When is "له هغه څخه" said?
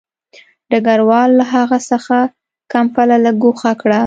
1.39-2.17